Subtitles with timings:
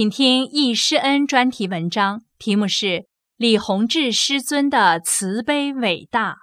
[0.00, 6.38] 请听《忆师恩》专题文章，题目是李洪志师尊的慈悲伟大，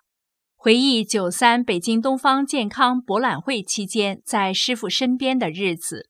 [0.55, 6.07] 回忆九三北京东方健康博览会期间在师傅身边的日子。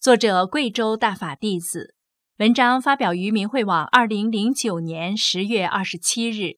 [0.00, 1.94] 作者贵州大法弟子。
[2.38, 6.56] 文章发表于明慧网，二零零九年十月二十七日。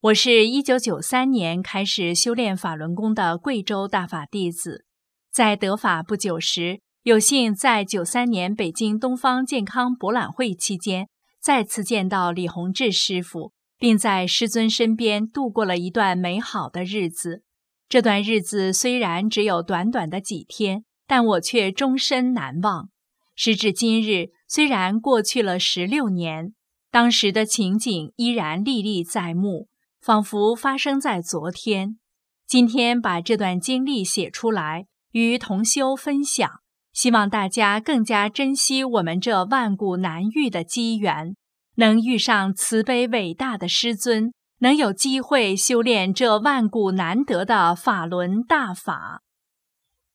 [0.00, 4.84] 我是一九九三年开始修炼法轮功的贵州大法弟子，
[5.32, 6.82] 在得法不久时。
[7.04, 11.08] 有幸在九三年北京东方健康博览会期间
[11.40, 17.42] 再次见到李洪志师傅，并在师尊身边度过了一段美好的日子。
[17.88, 22.88] 这段日子虽然只有短短的几天，但我却终身难忘。
[23.34, 26.54] 时至今日，虽然过去了十六年，
[26.92, 29.66] 当时的情景依然历历在目，
[30.00, 31.98] 仿佛发生在昨天。
[32.46, 36.61] 今天把这段经历写出来，与同修分享。
[36.92, 41.34] 希望大家更加珍惜我们这万古难遇的机缘，
[41.76, 49.22] 能遇上慈悲伟大的师尊，能有机会修炼这万古难得的法轮大法。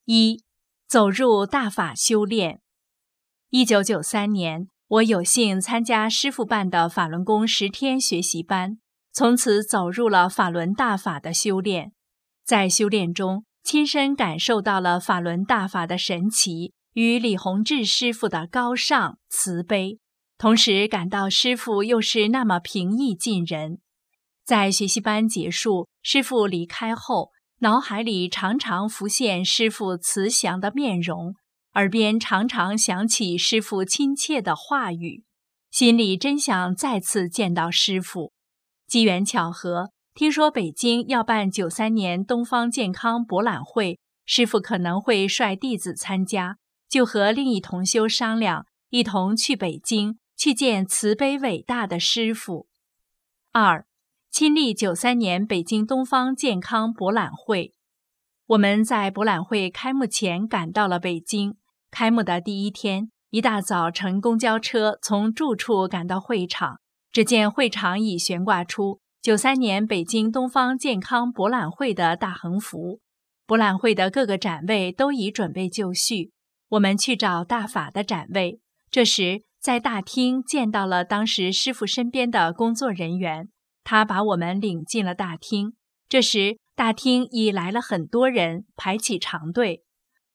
[0.05, 0.44] 一
[0.88, 2.61] 走入大法修炼。
[3.49, 8.77] 一九九三年，我有幸参加师傅办的法轮功十天学习班，
[9.11, 11.92] 从此走入了法轮大法的修炼。
[12.45, 20.00] 在修炼中，亲身感受到了法轮大法的神奇与李洪志师傅的高尚慈悲，
[20.38, 23.80] 同时感到师傅又是那么平易近人。
[24.45, 31.36] 在学习班结束，师傅离开后，脑海里常常浮现师傅慈祥的面容，
[31.73, 35.26] 耳边常常响起师傅亲切的话语，
[35.70, 38.32] 心里真想再次见到师傅。
[38.88, 39.89] 机缘巧合。
[40.17, 46.58] 听说北京要办九三年东方健康博览会，师傅可能会率弟子参加，
[46.89, 52.66] 就和另一同修商量，一同去北京去见慈悲伟大的师傅。
[53.52, 53.86] 二，
[54.32, 57.73] 亲历九三年北京东方健康博览会。
[58.48, 61.58] 我们在博览会开幕前赶到了北京。
[61.92, 66.80] 开幕的第一天，一大早乘公交车从住处赶到会场，
[67.11, 68.99] 只见会场已悬挂出。
[69.27, 73.02] 九三年北京东方健康博览会的大横幅，
[73.45, 76.32] 博览会的各个展位都已准备就绪。
[76.70, 83.49] 我们去找大法的展位，这时在大厅见到了当时师傅身边的工作人员，
[83.83, 85.73] 他把我们领进了大厅。
[86.08, 89.83] 这时大厅已来了很多人，排起长队。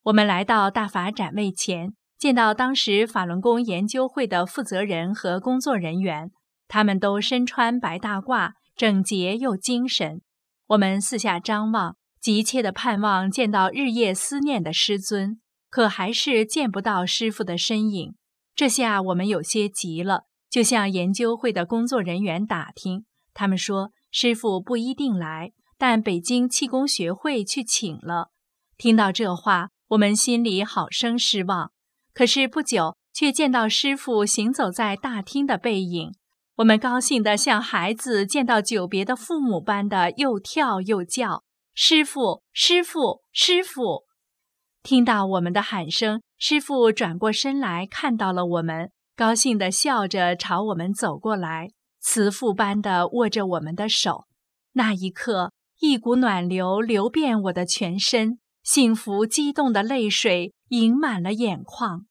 [0.02, 6.30] 我们来到大法展位前，见到当时法轮功研究会的负责人和工作人员，
[6.68, 8.52] 他们都身穿白大褂。
[8.76, 10.22] 整洁又精神，
[10.68, 18.14] 我们四下张望，急切地盼望见到日夜思念的师尊，可还是见不到师傅的身影。
[18.54, 28.30] 这下我们有些急了，就向研究会的工作人员打听，他们说师傅不一定来，但北京气功学会去请了。
[28.76, 31.72] 听到这话，我们心里好生失望。
[32.14, 36.12] 可是不久，却见到师傅行走在大厅的背影。
[36.62, 41.42] 我们高兴得像孩子见到久别的父母般的，又跳又叫
[41.74, 44.04] ：“师傅，师傅，师傅！”
[44.80, 51.70] 听到我们的喊声，师傅转过身来看到了我们，高兴地笑着朝我们走过来，
[52.00, 54.26] 慈父般的握着我们的手。
[54.74, 55.50] 那一刻，
[55.80, 62.06] 一股暖流流遍我的全身，幸福激动的泪水盈满了眼眶。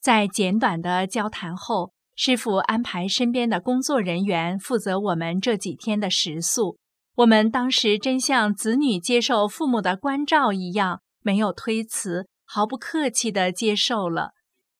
[0.00, 1.92] 在简短的交谈后。
[2.22, 6.76] 师傅安排身边的工作人员负责我们这几天的食宿。
[7.14, 14.32] 我们当时真像子女接受父母的关照一样，没有推辞，毫不客气地接受了。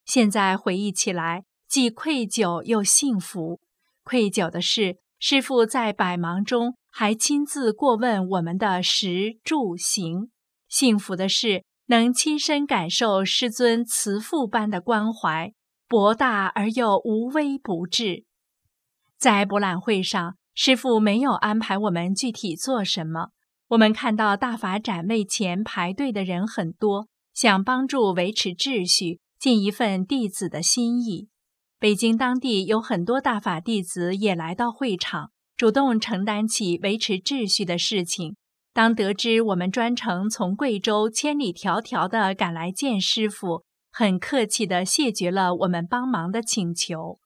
[0.05, 3.59] 现在回忆起来，既愧疚又幸福。
[4.05, 10.29] 愧疚的是，师傅在百忙中还亲自过问我们的食住行；
[10.69, 15.55] 幸福的是，能亲身感受师尊慈父般的关怀。
[15.91, 18.23] 博大而又无微不至。
[19.19, 23.31] 在博览会上，师傅没有安排我们具体做什么，
[23.71, 31.27] 我们看到大法展位前排队的人很多，想帮助维持秩序，尽一份弟子的心意。
[31.81, 38.37] 北京当地有很多大法弟子也来到会场，主动承担起维持秩序的事情。
[38.73, 47.19] 当得知我们专程从贵州千里迢迢地赶来见师傅，很客气地谢绝了我们帮忙的请求。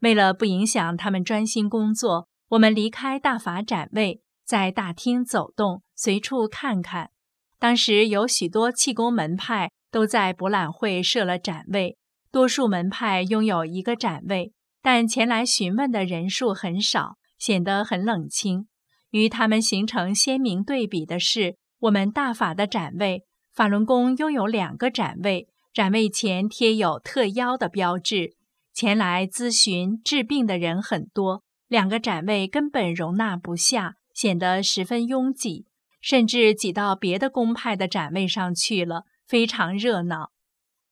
[0.00, 7.10] 为了不影响他们专心工作，我们离开大法展位，在大厅走动，随处看看。
[7.58, 11.96] 当时有许多气功门派都在博览会设了展位。
[12.32, 18.66] 多数门派拥有一个展位，但前来询问的人数很少，显得很冷清。
[19.10, 28.36] 与他们形成鲜明对比的是，我们大法的展位，法轮功拥有两个展位，展位前贴有特邀的标志。
[28.74, 35.66] 前来咨询治病的人很多，两个展位根本容纳不下，显得十分拥挤，
[36.00, 40.30] 甚至挤到别的公派的展位上去了，非常热闹。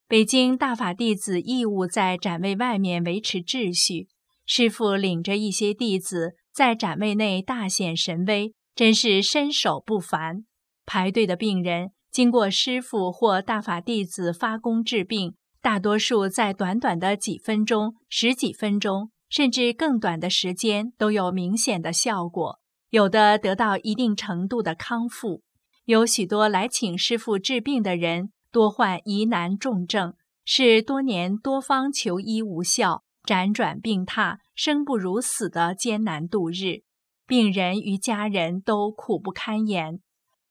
[0.06, 4.09] 北京大法弟子义务在展位外面维持秩序，
[4.44, 10.44] 师傅领着一些弟子在展位内大显神威，真是身手不凡。
[10.85, 22.59] 排队的病人经过师傅或大法弟子发功治病，大多数在短短的几分钟、十几分钟，甚至更短的时间都有明显的效果，
[22.91, 25.43] 有的得到一定程度的康复。
[25.85, 28.33] 有许多来请师傅治病的人。
[28.53, 30.15] 多患疑难重症，
[30.45, 36.83] 是多年多方求医无效，辗转病榻，生不如死的艰难度日，
[37.29, 40.01] 病人与家人都苦不堪言。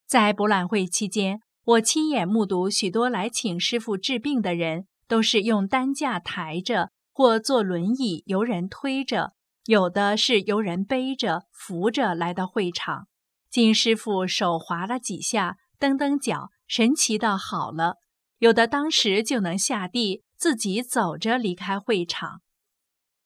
[0.08, 9.34] 在博览会期间，我亲眼目睹许多来请师傅治病的人，都是用担架抬着，或坐轮椅由人推着，
[9.66, 13.08] 有的是由人背着、扶着来到会场。
[13.52, 16.50] 金师傅手划了几下，蹬蹬脚。
[16.66, 17.98] 神奇的好了，
[18.40, 22.42] 有的当时就能下地，自己走着离开会场。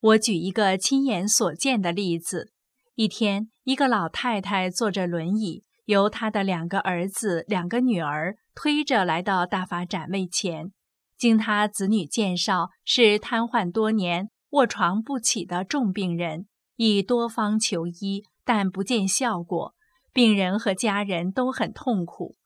[0.00, 2.52] 我举一个亲眼所见的例子：
[2.94, 10.72] 一天，一个老太太坐着轮椅，由他的两个儿子、两个女儿推着来到大法展位前。
[11.16, 16.46] 经他子女介绍，是瘫痪多年、卧床不起的重病人，
[16.76, 19.74] 已多方求医，但不见效果，
[20.12, 22.36] 病人和家人都很痛苦。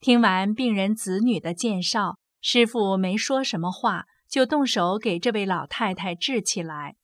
[0.00, 6.96] 听完病人子女的介绍，师傅没说什么话，就动手给这位老太太治起来。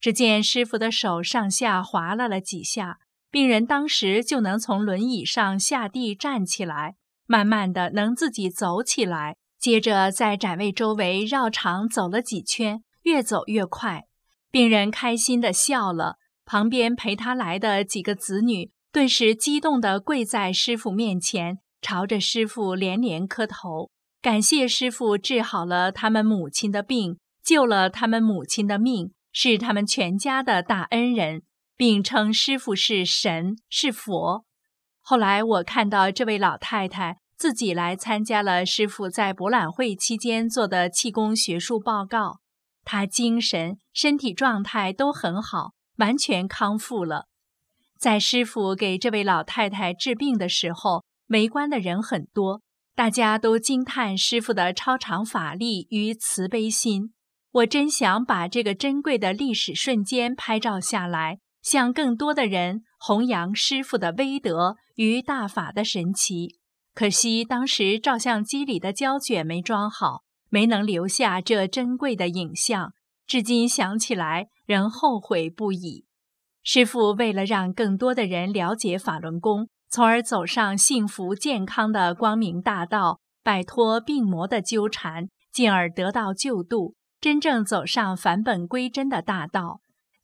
[0.00, 2.98] 只见师傅的手上下划拉了几下，
[3.32, 6.96] 病人当时就能从轮椅上下地站起来，
[7.26, 9.36] 慢慢的能自己走起来。
[9.58, 14.04] 接着在展位周围绕场走了几圈，越走越快。
[14.50, 21.58] 病人开心的笑了，旁边陪他来的几个子女顿时激动地跪在师傅面前。
[21.80, 23.90] 朝着师傅连连磕头，
[24.20, 31.42] 感谢师傅治好了他们母亲的病，救了他们母亲的命，是他们全家的大恩人，
[31.82, 34.44] 并称师傅是神是佛。
[35.00, 42.38] 后来我看到这位老太太自己来参加了师傅在博览会期间做的气功学术报告，
[42.84, 47.26] 她精神、身体状态都很好，完全康复了。
[47.98, 51.02] 在师傅给这位老太太治病的时候。
[51.30, 52.62] 围观的人很多，
[52.94, 57.12] 大家都惊叹师傅的超常法力与慈悲心。
[57.50, 66.58] 我真想把这个珍贵的历史瞬间拍照下来，向更多的人弘扬师傅的威德与大法的神奇。
[66.94, 72.92] 可惜当时照相机里的胶卷没装好，没能留下这珍贵的影像。
[73.26, 76.04] 至今想起来，仍后悔不已。
[76.62, 79.68] 师傅为了让更多的人了解法轮功。
[79.88, 89.81] 从而走上幸福健康的光明大道，摆脱病魔的纠缠，进而得到救度，真正走上返本归真的大道。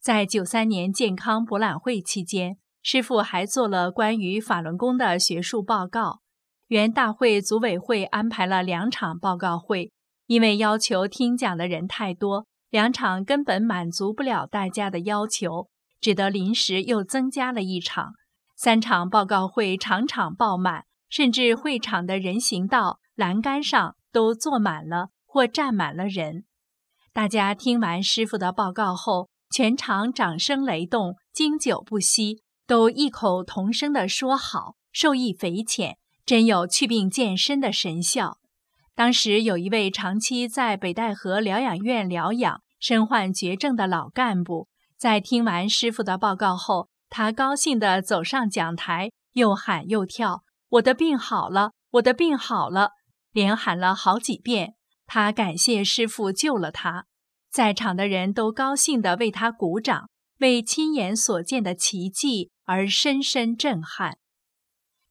[0.09, 6.21] 在九三年健康博览会期间，师傅还做了关于法轮功的学术报告。
[6.69, 9.93] 原大会组委会安排了两场报告会，
[10.25, 15.69] 因为要求听讲的人太多，两场根本满足不了大家的要求，
[16.00, 18.15] 只得临时又增加了一场。
[18.57, 26.45] 三场报告会场场爆满，甚至会场的人行道、栏杆上都坐满了或站满了人。
[27.12, 38.38] 大家听完师傅的报告后，全场掌声雷动，经久不息，都异口同声地说：“好，受益匪浅，真有祛病健身的神效。”
[38.95, 46.88] 当时有一位长期在北戴河疗养院疗养、身患绝症的老干部，在听完师傅的报告后。
[47.11, 52.90] 他高兴地走上讲台，又喊又跳：“我的病好了，我的病好了！”
[53.33, 54.75] 连喊了好几遍。
[55.07, 57.07] 他感谢师傅救了他，
[57.50, 64.19] 在场的人都高兴地为他鼓掌，为亲眼所见的奇迹而深深震撼。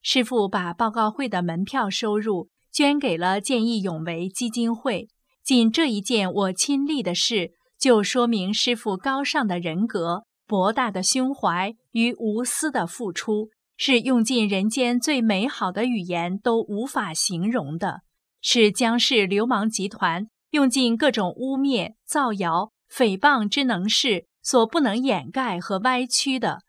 [0.01, 5.09] 师傅把报告会的门票收入捐给了见义勇为基金会。
[5.43, 18.01] 仅这一件我亲历的事，就说明师傅高尚的人格、博大的胸怀与无私的付出，是用尽人间最美好的语言都无法形容的。
[18.41, 26.59] 是江氏流氓集团用尽各种污蔑、造谣、诽谤之能事所不能掩盖和歪曲的。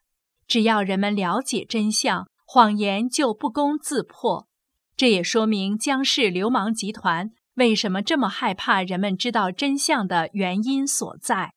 [0.47, 4.49] 只要人们了解真相，谎言就不攻自破。
[4.97, 11.53] 这也说明江氏流氓集团为什么这么害怕人们知道真相的原因所在。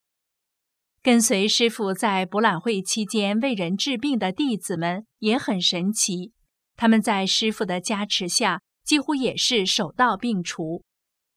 [1.01, 6.33] 跟随师傅在博览会期间为人治病的弟子们也很神奇，
[6.75, 8.61] 他们在师傅的加持下。
[8.83, 10.83] 几乎也是手到病除。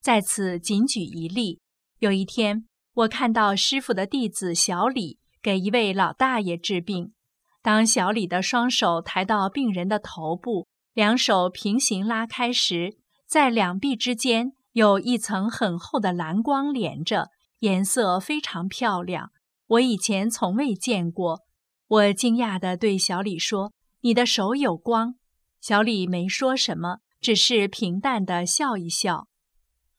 [0.05, 1.61] 在此仅举一例：
[2.01, 7.15] 有一天，我看到师傅的弟子小李给一位老大爷治病。
[7.63, 17.31] 当小李的双手抬到病人的头部，两手平行拉开时，在两臂之间有一层很厚的蓝光连着，
[17.61, 19.31] 颜色非常漂亮。
[19.69, 21.41] 我以前从未见过。
[21.89, 25.15] 我惊讶地对小李说：“你的手有光。”
[25.63, 26.99] 小李没说什么。
[27.23, 29.29] 只是平淡地笑一笑。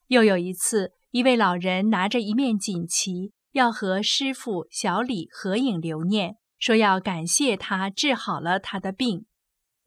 [0.07, 9.25] 又有一次，一位老人拿着一面锦旗，要和师傅小李合影留念，说要感谢他治好了他的病。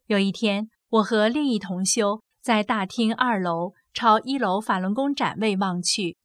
[0.07, 6.17] 有一天，我和另一同修在大厅二楼朝一楼法轮功展位望去，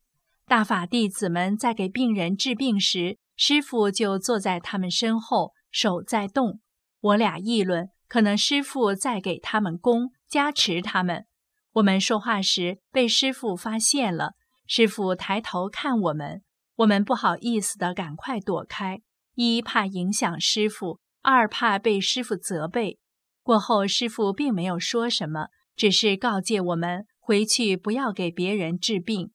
[0.46, 6.60] 大法弟子们在给病人治病时，师傅就坐在他们身后，手在动。
[7.00, 10.10] 我俩议论，可能师傅在给他们功。
[10.26, 11.26] 加持他们。
[11.74, 16.42] 我们说话时被师傅发现了，师傅抬头看我们，
[16.76, 19.02] 我们不好意思的赶快躲开，
[19.34, 23.00] 一怕影响师傅，二怕被师傅责备。
[23.42, 29.32] 过后，师傅并没有说什么，只是告诫我们回去不要给别人治病。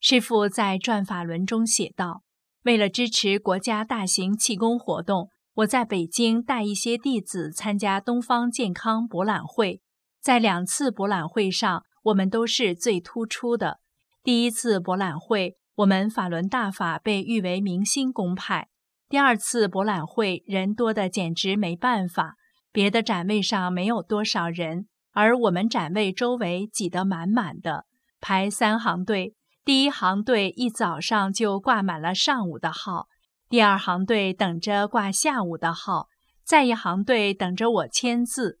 [0.00, 2.22] 师傅在转法轮中写道
[2.64, 9.80] ：“为了支持国家大型气功活动，我在北京带一些弟子参加东方健康博览会。”
[10.20, 13.80] 在两次博览会上，我们都是最突出的。
[14.22, 18.68] 第一次博览会，我们法轮大法被誉为明星公派。
[19.08, 22.34] 第二次博览会，人多的简直没办法，
[22.72, 27.86] 别的展位上没有多少人，而我们展位周围挤得满满的，
[28.20, 29.34] 排三行队。
[29.64, 33.06] 第一行队一早上就挂满了上午的号，
[33.48, 36.08] 第二行队等着挂下午的号，
[36.44, 38.58] 再一行队等着我签字。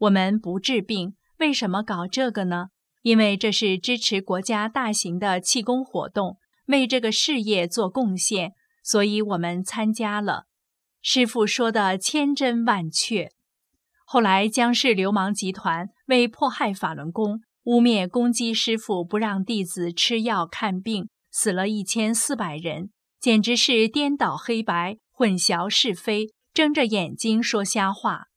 [0.00, 2.68] 我们不治病，为什么搞这个呢？
[3.02, 6.38] 因为这是支持国家大型的气功活动，
[6.68, 8.52] 为这个事业做贡献，
[8.82, 10.44] 所以我们参加了。
[11.02, 13.28] 师傅说的千真万确。
[14.06, 22.90] 后来江氏流氓集团为迫害法轮功，污蔑攻击师傅，不让弟子吃药看病，死了一千四百人，
[23.20, 28.28] 简直是颠倒黑白、混淆是非，睁着眼睛说瞎话。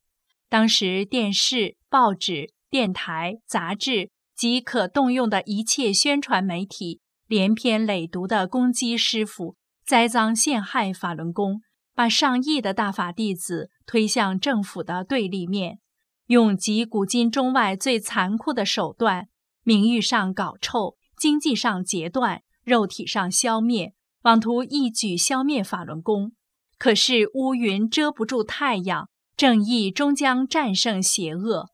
[0.53, 11.63] 当时，电视、报纸、电台、杂志及可动用的一切宣传媒体，连篇累牍地攻击师傅，栽赃陷害法轮功，
[11.95, 15.79] 把上亿的大法弟子推向政府的对立面，
[16.27, 19.29] 用集古今中外最残酷的手段：
[19.63, 26.33] 名誉上搞臭，经济上截断，肉体上消灭，妄图一举消灭法轮功。
[26.77, 29.09] 可是乌云遮不住太阳。
[29.35, 31.69] 正义终将战胜邪恶。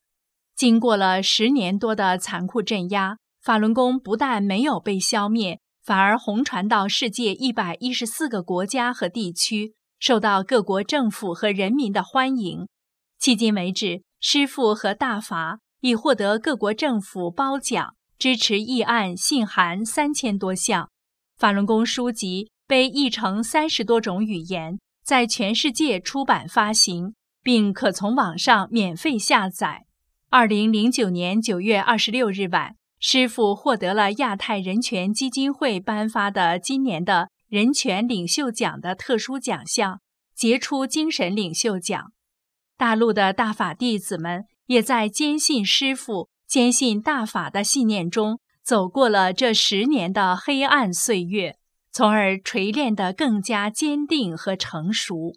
[0.56, 12.68] 经过了十年多的残酷镇压，法轮功不但没有被消灭，反而红传到世界一百一十四个国家和地区，受到各国政府和人民的欢迎。
[13.22, 20.90] 迄今为止，师父和大法已获得各国政府褒奖、支持议案信函三千多项，
[21.38, 27.14] 法轮功书籍被译成三十多种语言，在全世界出版发行。
[27.50, 29.88] 并可从网上免费下载。
[30.30, 40.00] 二零零九年九月二十六日晚，师傅获得了亚太人权基金会颁发的今年的人权领袖奖的特殊奖项——
[40.38, 42.12] 杰出精神领袖奖。
[42.78, 51.56] 大陆的大法弟子们也在坚信师傅、坚信大法的信念中，走过了这十年的黑暗岁月，
[51.92, 55.34] 从而锤炼得更加坚定和成熟。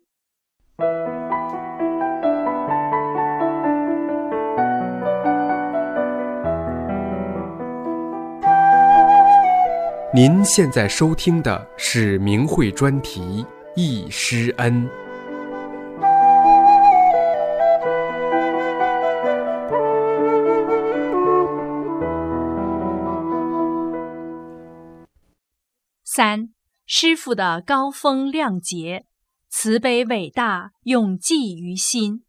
[10.14, 13.22] 您现在收听的是明慧专题
[13.74, 14.86] 《易师恩》。
[26.04, 26.52] 三
[26.84, 29.06] 师傅的高风亮节，
[29.48, 32.22] 慈悲伟大，永记于心。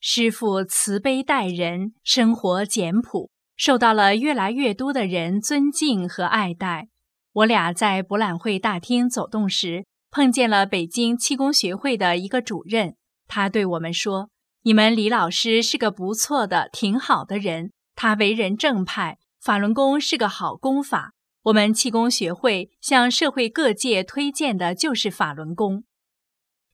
[0.00, 6.88] 师傅慈悲待人，生活简朴，受到了越来越多的人尊敬和爱戴。
[7.32, 12.96] 我俩在博览会大厅走动时，碰见了北京气功学会的一个主任。
[13.28, 14.30] 他对我们说
[14.64, 21.12] ：“你们李老师是个不错的、挺好的人，他为人正派，法轮功是个好功法。
[21.44, 25.84] 我们气功学会向社会各界推荐的就是法轮功。”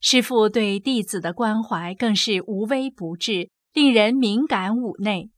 [0.00, 5.30] 师傅对弟子的关怀更是无微不至，令人敏感五内。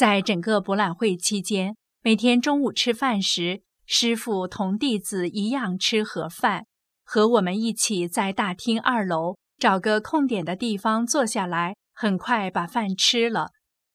[0.00, 6.64] 在整个博览会期间，每天中午吃饭时，师傅同弟子一样吃盒饭，
[7.04, 13.50] 和我们一起在大厅二楼找个空点的地方坐下来，很快把饭吃了。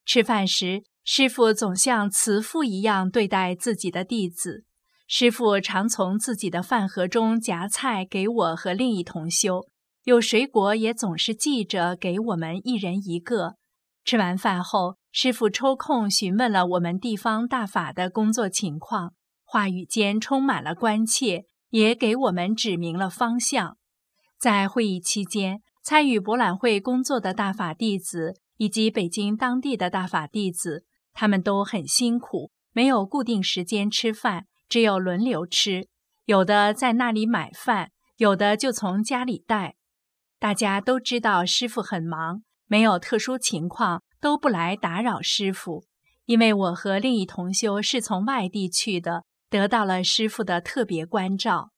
[0.05, 4.63] 吃饭时，师傅总像慈父一样对待自己的弟子。
[5.07, 9.65] 师傅常从自己的饭盒中夹菜给我和另一同修。
[10.03, 13.55] 有水果也总是记着给我们一人一个。
[14.03, 19.13] 吃完饭后，师傅抽空询问了我们地方大法的工作情况，
[19.45, 23.77] 话语间充满了关切，也给我们指明了方向。
[24.38, 35.88] 在会议期间，参与博览会工作的大法弟子以及北京当地的大法弟子，他们都很辛苦，没有固定时间吃饭，只有轮流吃。
[36.25, 39.78] 有的在那里买饭，有的就从家里带。
[40.38, 45.85] 大家都知道师傅很忙，没有特殊情况都不来打扰师傅。
[46.25, 51.69] 因为我和另一同修是从外地去的，得到了师傅的特别关照。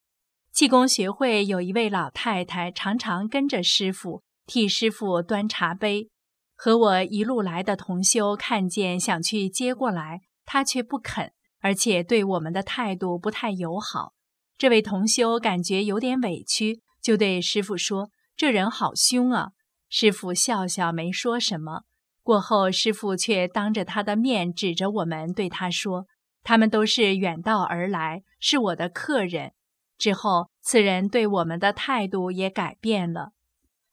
[0.53, 6.07] 气功学会有一位老太太，常常跟着师傅，替师傅端茶杯。
[6.55, 14.13] 和我一路来的同修看见，想去接过来，他却不肯，而且对我们的态度不太友好。
[14.57, 18.10] 这位同修感觉有点委屈，就对师傅说。
[18.38, 19.49] 这人好凶啊！
[19.89, 21.81] 师傅笑笑没说什么。
[22.28, 26.08] 过后，师傅却当着他的面指着我们对他说
[26.44, 29.54] ：“他们都是远道而来，是我的客人。”
[29.98, 33.30] 之后，此人对我们的态度也改变了。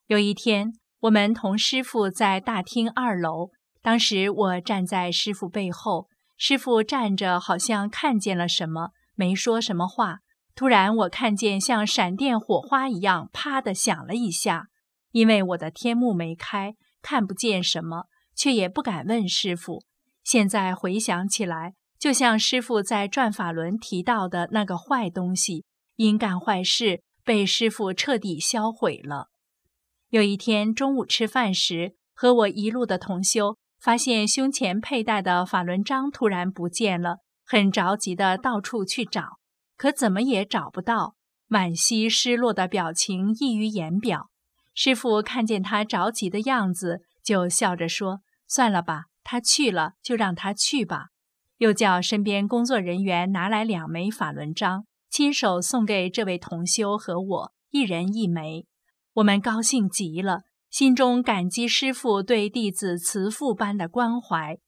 [0.09, 10.19] 有一天，我们同师傅在大厅二楼，当时我站在师傅背后，师傅站着，好像看见了什么，没说什么话。
[10.57, 14.67] 突然，我看见像闪电、火花一样，啪的响了一下。
[15.13, 19.83] 因为我的天幕没开，看不见什么，却也不敢问师傅。
[20.23, 25.65] 现在回想起来，就像师傅在转法轮提到的那个坏东西，
[25.97, 29.29] 因干坏事被师傅彻底销毁了。
[30.11, 39.39] 有一天中午吃饭时，和我一路的同修发现胸前佩戴的法轮章突然不见了，很着急的到处去找。
[39.77, 41.17] 可怎么也找不到，
[41.49, 44.31] 惋惜失落的表情溢于言表。
[44.73, 51.09] 师傅看见他着急的样子，就笑着说：“算了吧，他去了就让他去吧。”
[51.59, 58.67] 又叫身边工作人员拿来两枚法轮章，亲手送给这位同修和我，一人一枚。
[59.15, 64.59] 我们高兴极了，心中感激师傅对弟子慈父般的关怀。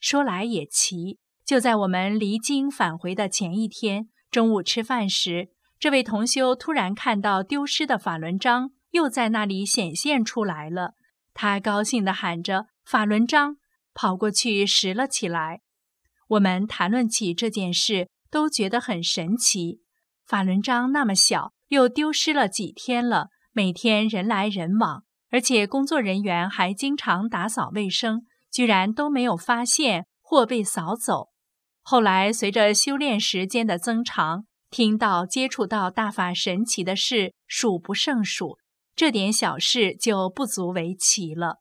[0.00, 4.08] 说来也奇，就在我们离京返回的前一天。
[4.30, 10.94] 中午吃饭时，这位同修突然看到丢失的法轮章又在那里显现出来了，
[11.32, 13.56] 他高兴地喊着“法轮章”，
[13.94, 15.60] 跑过去拾了起来。
[16.28, 19.80] 我们谈论起这件事，都觉得很神奇。
[20.26, 31.28] 法轮章那么小，又丢失了几天了，每天人来人往，而且工作人员还经常打扫卫生，居然都没有发现或被扫走。
[31.82, 38.56] 后来，随着修炼时间的增长，听到、接触到大法神奇的事数不胜数，
[38.96, 41.58] 这点小事就不足为奇了。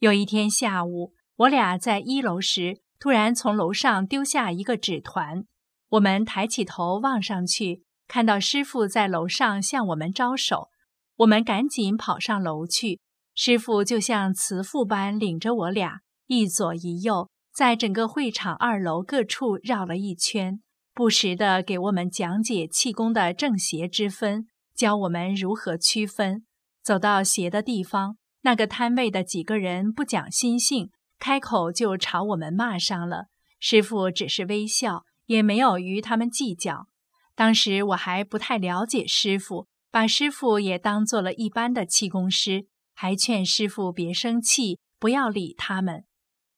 [0.00, 5.44] 有一天下午，我俩在一楼时，突然从楼上丢下一个纸团。
[5.88, 10.68] 我们抬起头望上去，看到师傅在楼上向我们招手。
[11.16, 13.00] 我们赶紧跑上楼去，
[13.34, 17.28] 师傅就像慈父般领着我俩，一左一右。
[17.52, 20.60] 在整个会场二楼各处绕了一圈，
[20.94, 26.44] 不时地给我们讲解气功的正邪之分，教我们如何区分。
[26.84, 28.16] 走到邪的地方，
[28.48, 33.26] 那个摊位的几个人不讲心性，开口就朝我们骂上了。
[33.60, 36.86] 师傅只是微笑，也没有与他们计较。
[37.34, 46.04] 当时我还不太了解师傅，把师傅也当做了一般的气功师，还劝师傅别生气，不要理他们。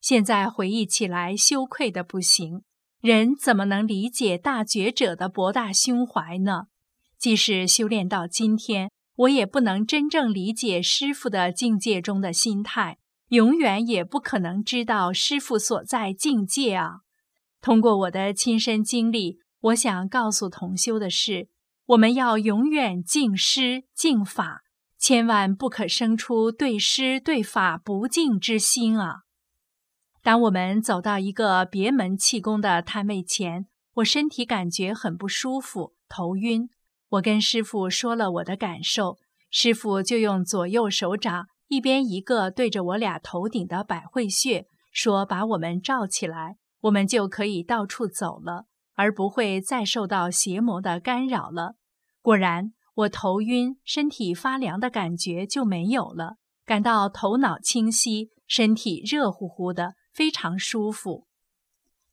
[0.01, 2.63] 现在回忆起来，羞愧的不行。
[3.01, 6.67] 人怎么能理解大觉者的博大胸怀呢？
[7.19, 17.01] 即使修炼到今天，我也不能真正理解师傅的境界中的心态，永远也不可能知道师傅所在境界啊。
[17.61, 21.49] 通过我的亲身经历，我想告诉同修的是：
[21.87, 24.63] 我们要永远敬师敬法，
[24.99, 29.25] 千万不可生出对师对法不敬之心啊！
[30.23, 36.71] 当我们走到一个别门气功的摊位前，我身体感觉很不舒服，头晕。
[37.11, 39.19] 我跟师傅说了我的感受，
[39.51, 51.75] 师傅就用左右手掌一边一个对着我俩头顶的百会穴，说把我们罩起来，我们就可以到处走了，而不会再受到邪魔的干扰了。
[52.23, 61.27] 果然，我头晕、身体发凉的感觉就没有了，感到头脑清晰，身体热乎乎的，非常舒服。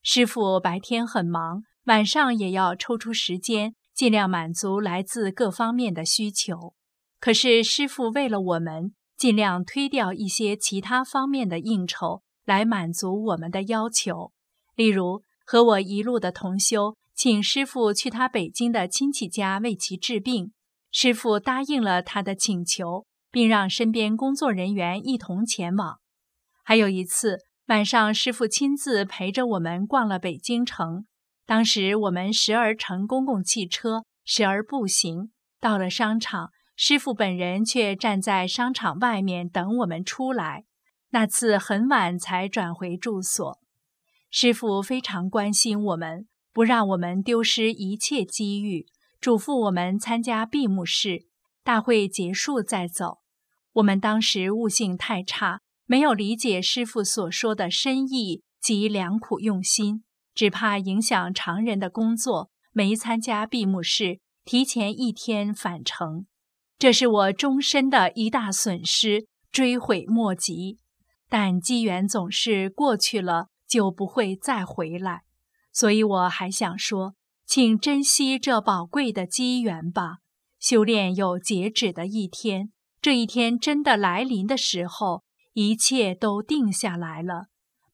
[0.02, 3.76] 师傅白天很忙，晚上也要抽出时间。
[3.98, 6.76] 尽量满足来自各方面的需求，
[7.20, 14.32] 可是师傅为了我们，尽量推掉一些其他方面的应酬来满足我们的要求。
[14.76, 20.52] 例如，和我一路的同修请师傅去他北京的亲戚家为其治病，
[20.92, 25.98] 师傅答应了他的请求，并让身边工作人员一同前往。
[26.64, 31.08] 还有一次晚上，师傅亲自陪着我们逛了北京城。
[31.48, 35.32] 当时我们时而乘公共汽车，时而步行。
[35.62, 40.66] 到了商场，师傅本人却站在商场外面等我们出来。
[41.12, 43.60] 那次很晚才转回住所。
[44.30, 48.86] 师傅非常关心我们，不让我们丢失一切机遇，
[49.22, 51.28] 嘱咐我们参加闭幕式，
[51.64, 53.20] 大会结束再走。
[53.76, 60.04] 我们当时悟性太差，没有理解师傅所说的深意及良苦用心。
[60.38, 66.28] 只怕影响常人的工作，没参加闭幕式，提前一天返程，
[66.78, 70.78] 这是我终身的一大损失，追悔莫及。
[71.28, 75.24] 但机缘总是过去了，就不会再回来，
[75.74, 77.16] 所以我还想说，
[77.48, 80.18] 请珍惜这宝贵的机缘吧。
[80.60, 82.72] 修炼有截止的一天，
[83.02, 85.24] 这一天真的来临的时候，
[85.54, 87.48] 一切都定下来了。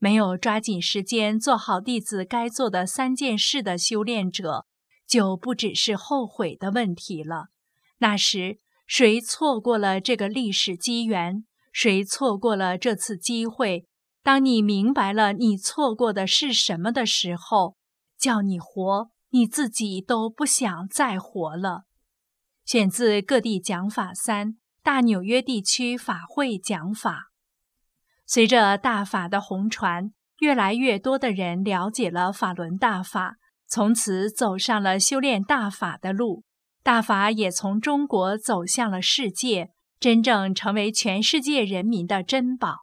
[0.04, 4.66] 没有抓紧时间做好弟子该做的三件事的修炼者，
[5.08, 7.46] 就不只是后悔的问题了。
[8.00, 11.46] 那时，谁错过了这个历史机缘？
[11.72, 13.88] 谁错过了这次机会？
[14.22, 17.78] 当你明白了你错过的是什么的时候，
[18.18, 21.84] 叫你活，你自己都不想再活了。
[22.66, 27.30] 选自《各地讲法三大纽约地区法会讲法》。
[28.26, 33.36] 随着大法的红传，越来越多的人了解了法轮大法，
[33.68, 36.44] 从此走上了修炼大法的路。
[36.82, 42.80] 大法也从中国走向了世界，真正成为全世界人民的珍宝。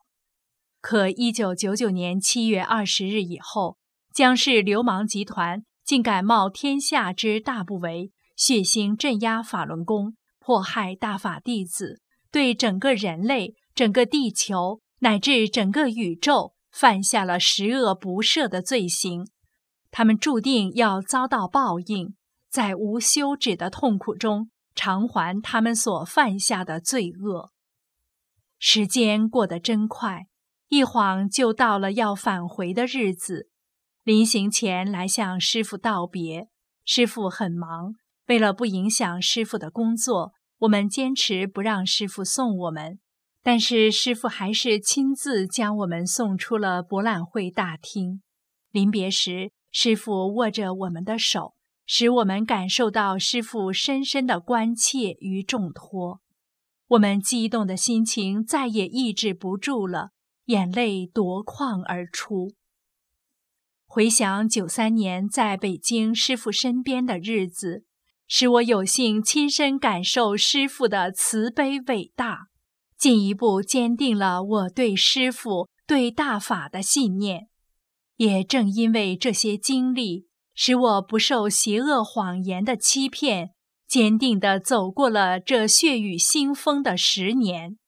[0.81, 3.77] 可一九九九年七月二十日以后，
[4.15, 12.01] 江氏流氓集团竟敢冒天下之大不韪，血腥镇压法轮功，迫害大法弟子，
[12.33, 14.81] 对整个人类、整个地球。
[15.01, 19.27] 乃至整个宇宙犯下了十恶不赦的罪行，
[19.91, 22.15] 他们注定要遭到报应，
[22.49, 27.51] 在无休止的痛苦中偿还他们所犯下的罪恶。
[28.59, 30.27] 时间过得真快，
[30.69, 33.49] 一晃就到了要返回的日子。
[34.05, 36.49] 临行前来向师傅道别，
[36.85, 37.95] 师傅很忙，
[38.27, 42.99] 为了不影响师傅的工作，我们坚持不让师傅送我们。
[43.43, 48.23] 但是师傅还是亲自将我们送出了博览会大厅。
[48.71, 51.55] 临别时，师傅握着我们的手，
[51.87, 56.21] 使我们感受到师傅深深的关切与重托。
[56.89, 60.11] 我们激动的心情再也抑制不住了，
[60.47, 62.53] 眼泪夺眶而出。
[63.87, 67.85] 回想九三年在北京师傅身边的日子，
[68.29, 72.50] 使我有幸亲身感受师傅的慈悲伟大。
[73.01, 77.49] 进一步坚定了我对师父、对大法的信念。
[78.17, 83.53] 也正因为这些经历，使我不受邪恶谎言的欺骗，
[83.89, 87.79] 坚定地走过了这血雨腥风的十年。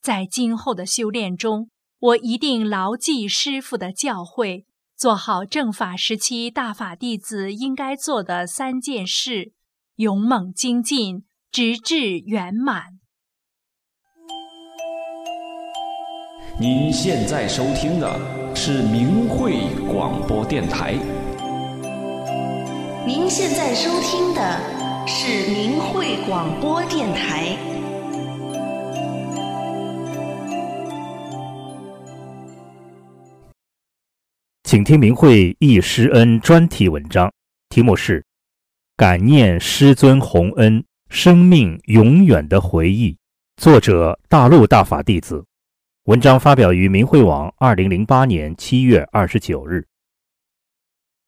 [0.00, 9.52] 在今后的修炼中，我一定牢记师父的教诲，做好正法时期大法弟子应该做的三件事，
[9.96, 13.00] 勇猛精进，直至圆满。
[16.56, 20.94] 您现在收听的是明慧广播电台。
[23.04, 24.60] 您现在收听的
[25.04, 27.56] 是明慧广播电台。
[34.62, 37.32] 请听明慧忆师恩专题文章，
[37.68, 38.20] 题目是
[38.96, 43.10] 《感念师尊洪恩，生命永远的回忆》，
[43.56, 45.44] 作者大陆大法弟子。
[46.04, 49.82] 文章发表于明慧网，二零零八年七月二十九日。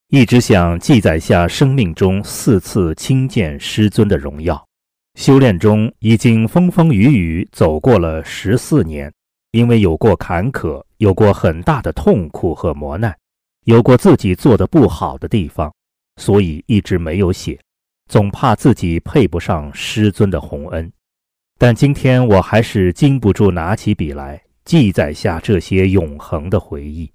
[0.09, 4.63] 一直想记载下生命中四次亲见师尊的荣耀。
[5.15, 9.11] 修炼中已经风风雨雨走过了十四年，
[9.49, 13.17] 因为有过坎坷，有过很大的痛苦和磨难，
[13.65, 15.73] 有过自己做的不好的地方，
[16.17, 17.59] 所以一直没有写，
[18.07, 20.91] 总怕自己配不上师尊的洪恩。
[21.57, 24.39] 但今天我还是禁不住拿起笔来。
[24.67, 27.09] 记载下这些永恒的回忆，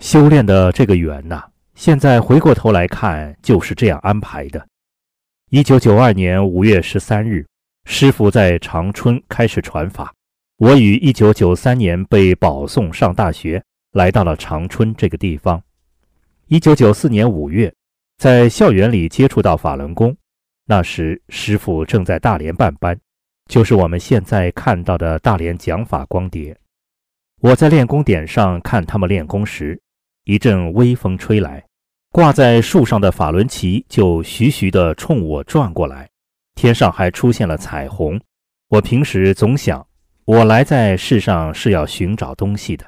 [0.00, 1.44] 修炼的这个缘呐，
[1.76, 4.66] 现在回过头来看，就是这样安排的。
[5.50, 7.46] 一九九二年五月十三日，
[7.84, 10.12] 师傅在长春开始传法，
[10.56, 15.62] 我于一九九三年被保送上大学，来到了长春这个地方。
[16.48, 17.72] 一九九四年五月，
[18.18, 20.16] 在校园里接触到法轮功，
[20.66, 22.98] 那时师傅正在大连办班。
[23.50, 26.56] 就是我们现在看到的大连讲法光碟。
[27.40, 29.76] 我在练功点上看他们练功时，
[30.22, 31.60] 一阵微风吹来，
[32.12, 36.08] 挂在树上的法轮旗就徐徐地冲我转过来，
[36.54, 38.20] 天上还出现了彩虹。
[38.68, 39.84] 我平时总想，
[40.26, 42.86] 我来在世上是要寻找东西的。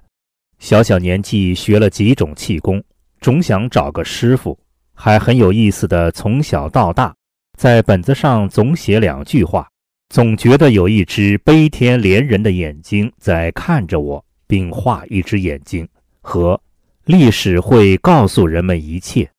[0.60, 2.80] 小小年纪学了几种气功，
[3.20, 4.56] 总想找个师傅，
[4.94, 7.12] 还很有意思的，从小到大，
[7.58, 9.68] 在本子上总写两句话。
[10.12, 15.88] 总觉得有一只悲天怜人的眼睛在看着我，并画一只眼睛，
[16.20, 16.60] 和
[17.06, 19.30] 历史会告诉人们一切。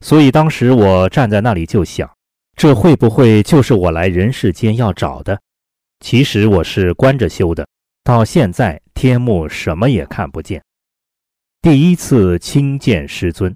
[0.00, 2.10] 所以当时我站在那里就想，
[2.56, 5.38] 这会不会就是我来人世间要找的？
[6.00, 7.68] 其实我是关着修的，
[8.02, 10.62] 到现在天目什么也看不见。
[11.60, 13.54] 第一次亲见师尊，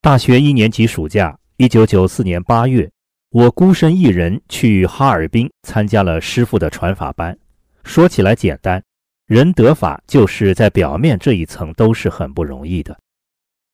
[0.00, 2.90] 大学一年级暑假，一九九四年八月。
[3.34, 7.34] 我孤身一人去哈尔滨参加了师傅的传法班。
[7.82, 8.82] 说起来简单，
[9.26, 12.94] 人得法就是在表面这一层都是很不容易的。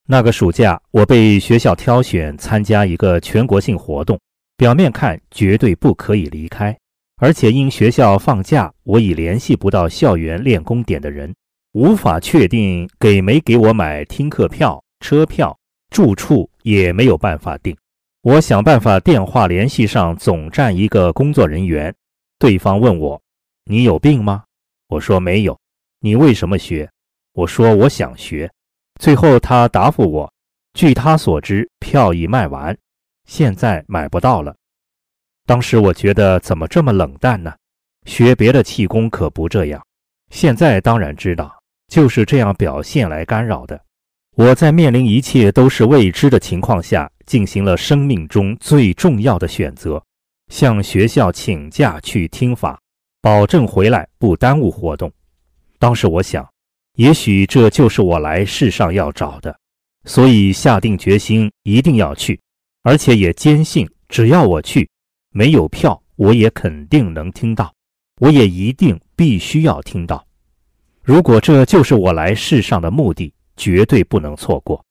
[0.06, 4.16] 那个暑假，我被学校挑选参加一个全国性活动，
[4.56, 6.78] 表面看绝对不可以离开，
[7.16, 11.34] 而且因学校放假，我已联系不到校园练功点的人，
[11.72, 15.58] 无法确定给没给我买听课票、车票、
[15.90, 17.76] 住处也没有办法定。
[18.22, 21.94] 我想办法电话联系上总站一个工作人员，
[22.38, 23.20] 对方问我
[23.64, 24.44] ：“你有病吗？”
[24.88, 25.58] 我说：“没有。”
[26.00, 26.90] 你为什么学？
[27.32, 28.50] 我说：“我想学。”
[29.00, 30.32] 最后他答复我
[30.74, 32.76] ：“据他所知，票已卖完，
[33.26, 34.54] 现在买不到了。”
[35.46, 37.54] 当时我觉得怎么这么冷淡呢？
[38.04, 39.80] 学别的气功可不这样。
[40.30, 43.80] 现在当然知道，就是这样表现来干扰的。
[44.38, 50.00] 我在面临一切都是未知的情况下，进行了生命中最重要的选择，
[50.46, 52.80] 向学校请假去听法，
[53.20, 55.12] 保证回来不耽误活动。
[55.80, 56.48] 当时我想，
[56.94, 59.58] 也许这就是我来世上要找的，
[60.04, 62.40] 所以下定决心一定要去，
[62.84, 64.88] 而且也坚信，只要我去，
[65.32, 67.74] 没有票我也肯定能听到，
[68.20, 70.24] 我也一定必须要听到。
[71.02, 73.34] 如果这就是我来世上的目的。
[73.58, 74.82] 绝对不能错过。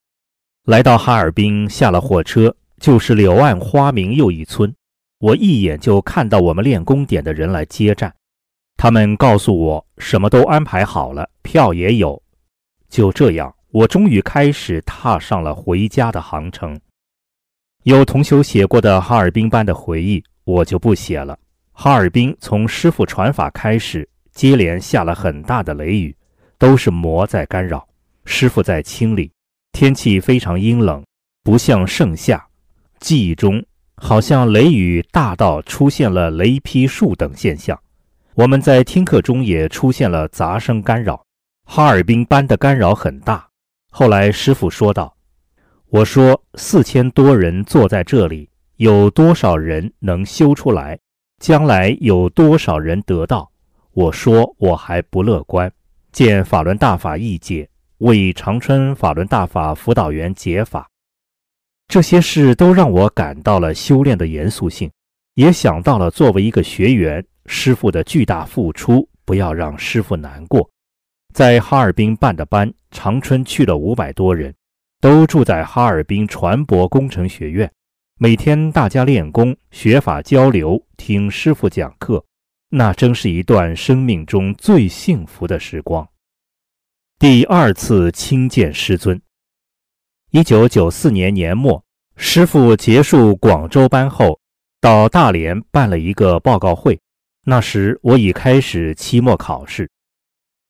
[0.65, 4.71] 来到哈尔滨，下了火车就是柳暗花明又一村。
[5.19, 8.13] 我一眼就看到我们练功点的人来接站，
[8.75, 12.21] 他们告诉我什么都安排好了，票也有。
[12.89, 16.79] 就这样，我终于开始踏上了回家的航程。
[17.83, 21.39] 有同修写过的哈尔滨班的回忆，我就不写了。
[21.71, 26.13] 哈尔滨从师傅传法开始，接连下了很大的雷雨，
[26.57, 27.86] 都是魔在干扰。
[28.29, 29.31] 师傅在清理，
[29.71, 31.01] 天气非常阴冷，
[31.43, 32.45] 不像盛夏。
[32.99, 37.79] 记忆中好像雷雨大到出现了雷劈树等现象。
[38.35, 41.25] 我们在听课中也出现了杂声干扰，
[41.63, 43.47] 哈尔滨班的干扰很大。
[43.89, 45.15] 后来师傅说道
[45.89, 50.99] ：“我说四千多人坐在这里，有多少人能修出来？
[51.41, 53.49] 将来有多少人得到？
[53.93, 55.71] 我说我还不乐观。
[56.11, 57.67] 见法轮大法一解。”
[57.99, 60.87] 为长春法轮大法辅导员解法。
[61.87, 64.91] 这些事都让我感到了修炼的严肃性，
[65.35, 70.69] 也想到了作为一个学员，师傅的巨大付出，不要让师傅难过。
[71.33, 74.53] 在哈尔滨办的班，长春去了五百多人，
[74.99, 77.71] 都住在哈尔滨船舶工程学院。
[78.19, 82.23] 每天大家练功、学法交流、听师傅讲课，
[82.69, 86.07] 那真是一段生命中最幸福的时光。
[87.19, 89.19] 第二次亲见师尊。
[90.29, 91.83] 一九九四年年末，
[92.15, 94.39] 师傅结束广州班后，
[94.79, 97.01] 到大连办了一个报告会。
[97.43, 99.89] 那时我已开始期末考试，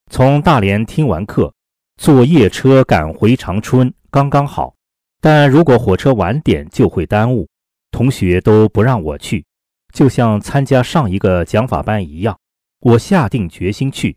[0.09, 1.53] 从大连听完课，
[1.97, 4.73] 坐夜车赶回长春刚刚好。
[5.19, 7.49] 但如果火车晚点，就会耽误。
[7.91, 9.45] 同学都不让我去，
[9.93, 12.39] 就像参加上一个讲法班一样。
[12.79, 14.15] 我下定决心去。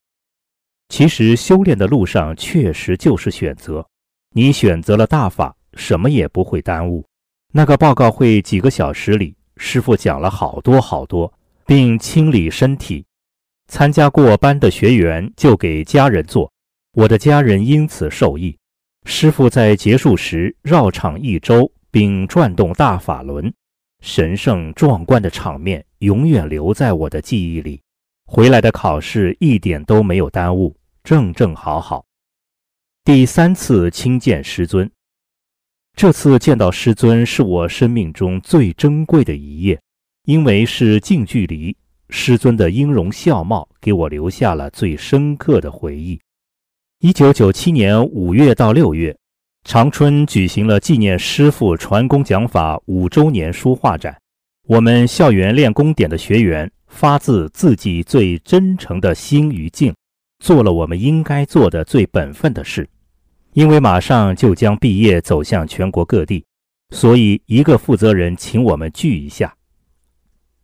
[0.91, 3.87] 其实修炼的路上，确实就是选择。
[4.35, 7.07] 你选择了大法，什么也不会耽误。
[7.53, 11.33] 那个报告会几个小时里，师傅讲了好多好多，
[11.65, 13.05] 并清理身体。
[13.69, 16.53] 参加过班的学员就给家人做，
[16.95, 18.59] 我的家人因此受益。
[19.05, 23.53] 师傅在结束时绕场一周，并转动大法轮，
[24.03, 27.81] 神圣壮观的场面永远留在我的记忆里。
[28.27, 32.05] 回来的考试一点都没有耽误，正正好好。
[33.05, 34.91] 第三次亲见师尊，
[35.97, 39.81] 这次见到师尊是我生命中最珍贵的一页，
[40.25, 41.77] 因为是近距离，
[42.11, 46.21] 师尊的音容笑貌给我留下了最深刻的回忆。
[47.01, 49.17] 一九九七年五月到六月，
[49.65, 54.17] 长春举行了纪念师傅传功讲法五周年书画展，
[54.69, 59.95] 我们校园练功点的学员发自自己最真诚的心与境。
[60.41, 62.89] 做了我们应该做的最本分的事，
[63.53, 66.45] 因为马上就将毕业，走向全国各地，
[66.91, 69.55] 所以一个负责人请我们聚一下。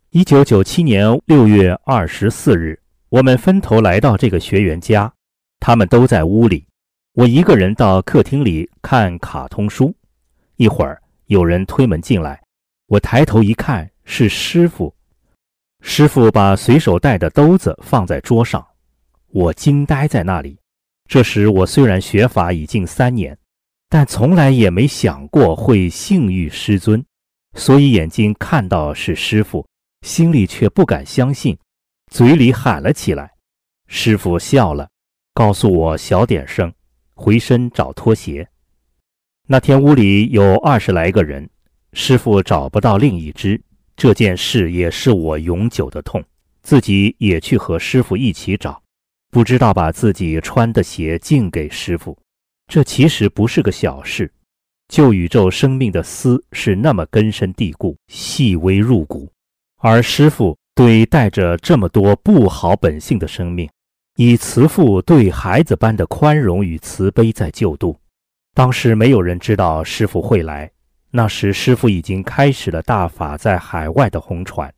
[0.09, 5.13] 一九九七年六月二十四日，我们分头来到这个学员家，
[5.59, 6.65] 他们都在屋里，
[7.13, 9.93] 我一个人到客厅里看卡通书。
[10.55, 12.41] 一会儿有人推门进来，
[12.87, 14.91] 我抬头一看是师傅，
[15.81, 18.65] 师傅把随手带的兜子放在桌上。
[19.31, 20.57] 我惊呆在那里。
[21.07, 23.37] 这时，我虽然学法已近三年，
[23.89, 27.03] 但从来也没想过会幸遇师尊，
[27.53, 29.65] 所以眼睛看到是师傅，
[30.01, 31.57] 心里却不敢相信，
[32.11, 33.31] 嘴里喊了起来。
[33.87, 34.89] 师傅笑了，
[35.33, 36.73] 告诉我小点声，
[37.13, 38.47] 回身找拖鞋。
[39.47, 41.49] 那天屋里有二十来个人，
[41.93, 43.61] 师傅找不到另一只，
[43.95, 46.21] 这件事也是我永久的痛，
[46.63, 48.81] 自己也去和师傅一起找。
[49.29, 52.17] 不知道把自己穿的鞋敬给师傅，
[52.67, 54.31] 这其实不是个小事。
[54.87, 59.29] 旧宇宙生命的丝是那么根深蒂固、细微入骨，
[59.79, 63.69] 而师傅对带着这么多不好本性的生命，
[64.15, 67.99] 以慈父对孩子般的宽容与慈悲在救度。
[68.53, 70.71] 当时没有人知道师傅会来，
[71.11, 74.73] 那时师傅已经开始了大法在海外的红传。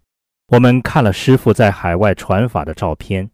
[0.48, 3.30] 我们看了师傅在海外传法的照片。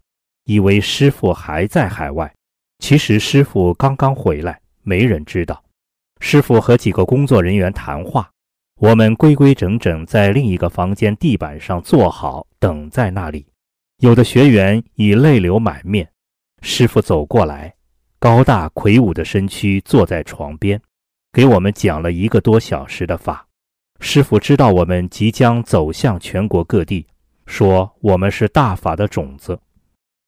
[0.45, 2.31] 以为师傅还在海外，
[2.79, 5.63] 其实师傅刚刚回来，没人知道。
[6.19, 8.29] 师傅和几个工作人员谈话，
[8.79, 13.45] 我们规规整整在另一个房间地板上坐好，等在那里。
[13.97, 16.08] 有的学员已泪流满面。
[16.62, 17.73] 师傅走过来，
[18.19, 20.79] 高大魁梧的身躯坐在床边，
[21.31, 23.47] 给我们讲了一个多小时的法。
[23.99, 27.07] 师傅知道我们即将走向全国各地，
[27.45, 29.59] 说我们是大法的种子。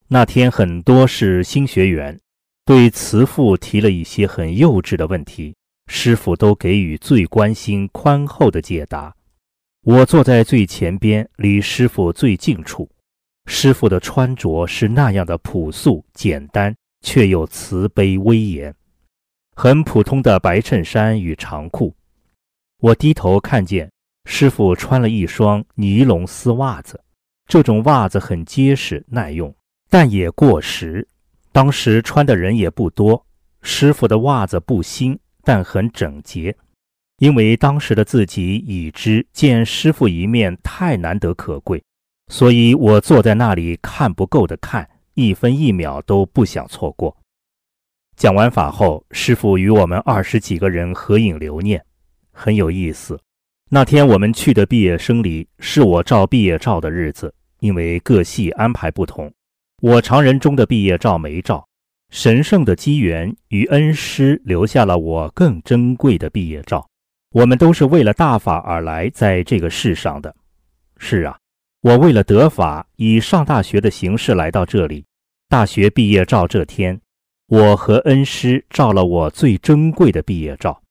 [0.09, 2.17] 那天很多是新学员，
[2.63, 5.53] 对慈父提了一些很幼稚的问题，
[5.87, 9.13] 师傅都给予最关心、宽厚的解答。
[9.83, 12.89] 我坐在最前边，离师傅最近处。
[13.47, 18.73] 师傅的穿着是那样的朴素简单，却又慈悲威严，
[19.57, 21.93] 很普通的白衬衫与长裤。
[22.79, 23.91] 我低头看见
[24.23, 27.01] 师傅穿了一双尼龙丝袜子，
[27.45, 29.53] 这种袜子很结实耐用。
[29.89, 31.07] 但也过时，
[31.51, 33.25] 当时穿的人也不多。
[33.61, 36.55] 师傅的袜子不新，但很整洁。
[37.19, 41.81] 因为当时的自己已知见师傅一面太难得可贵，
[42.31, 47.17] 所以我坐在那里看不够的看，一分一秒都不想错过。
[48.15, 51.83] 讲完法后，师傅与我们二十几个人合影留念，
[52.31, 53.19] 很有意思。
[53.69, 59.33] 那天我们去的毕业生里是我照毕业照的日子，因为各系安排不同。
[59.79, 61.67] 我常人中的毕业照没照，
[62.09, 66.89] 神圣的机缘与恩师留下了我更珍贵的毕业照。
[67.29, 70.35] 我们都是为了大法而来，在这个世上的。
[70.97, 71.37] 是啊，
[71.81, 75.05] 我为了得法，以上大学的形式来到这里。
[75.47, 76.99] 大学毕业照这天，
[77.45, 80.81] 我和恩师照了我最珍贵的毕业照，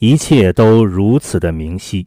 [0.00, 2.06] 一切都如此的明晰。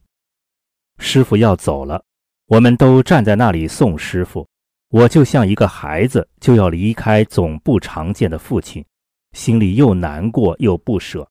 [1.00, 2.04] 师傅要走了，
[2.46, 4.48] 我们都站在那里送师傅。
[4.90, 8.84] 我就像一个孩子，就要离开总不常见的父亲，
[9.34, 11.28] 心里又难过又不舍。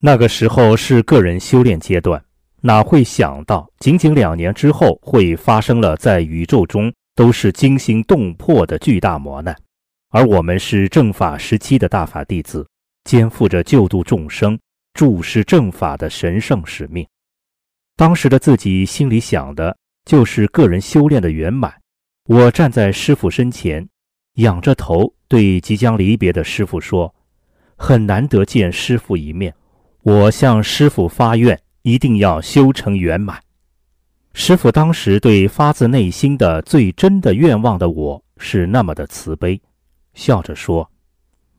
[0.00, 2.22] 那个时候是个人修炼阶段，
[2.60, 9.56] 哪会想到仅仅两年之后会发生了在宇宙中都是惊心动魄的巨大磨难？
[10.10, 12.68] 而我们是正法时期的大法弟子，
[13.04, 14.58] 肩负着救度众生、
[14.92, 17.06] 注视正法的神圣使命。
[17.96, 19.74] 当时的自己心里想的
[20.04, 21.72] 就是个人修炼的圆满。
[22.26, 23.86] 我站在师傅身前，
[24.36, 27.14] 仰着头对即将离别的师傅说
[27.76, 29.54] ：“很难得见师傅一面，
[30.00, 33.38] 我向师傅发愿，一定要修成圆满。”
[34.32, 39.60] 师傅当时对发自内心的最真的愿望的我是那么的慈悲，
[40.14, 40.90] 笑着说：“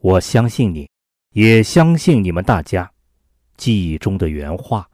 [0.01, 0.89] 我相信你，
[1.33, 2.89] 也相信你们大家。”
[3.55, 4.89] 记忆中的原话，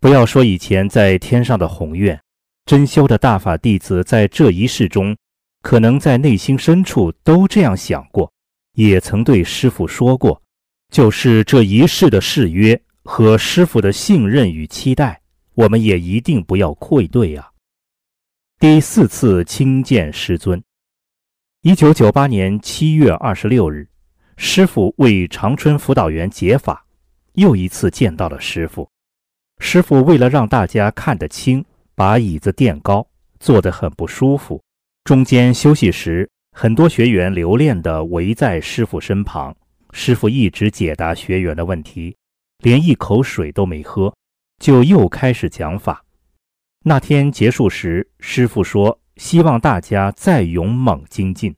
[0.00, 2.20] 不要说以前在天上的宏愿。
[2.64, 5.16] 真修的大法弟子在这一世中，
[5.62, 8.32] 可能在内心深处都这样想过，
[8.74, 10.40] 也曾对师傅说过，
[10.90, 15.20] 就是这一世的誓约和师傅的信任与期待，
[15.54, 17.50] 我们也一定不要愧对啊。
[18.60, 20.62] 第四次亲见师尊，
[21.62, 23.88] 一九九八年七月二十六日，
[24.36, 26.86] 师傅为长春辅导员解法，
[27.34, 28.88] 又一次见到了师傅。
[29.58, 31.64] 师傅为了让大家看得清。
[31.94, 33.06] 把椅子垫高，
[33.40, 34.62] 坐得很不舒服。
[35.04, 39.56] 中间休息时，很多学员留恋地围在师傅身旁。
[39.92, 42.16] 师傅一直解答学员的问题，
[42.62, 44.14] 连一口水都没喝，
[44.58, 46.02] 就又开始讲法。
[46.84, 51.54] 那天结束时，师傅说：“希望大家再勇猛精进。”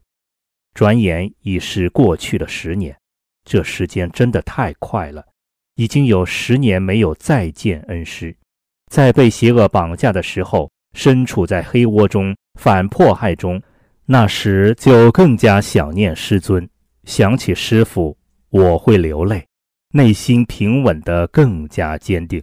[0.74, 2.99] 转眼已是过去了十年，
[3.45, 5.24] 这时间真的太快了，
[5.76, 8.37] 已经有十年没有再见恩师。
[8.95, 13.61] 在被邪恶绑架的时候，身处在黑窝中、反迫害中，
[14.07, 16.70] 那时就更加想念师尊。
[17.03, 18.16] 想起师父，
[18.51, 19.45] 我会流泪，
[19.95, 22.40] 内心平稳得更加坚定。